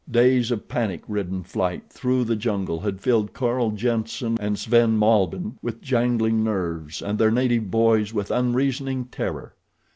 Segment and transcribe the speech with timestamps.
[0.09, 5.59] Days of panic ridden flight through the jungle had filled Carl Jenssen and Sven Malbihn
[5.61, 9.53] with jangling nerves and their native boys with unreasoning terror.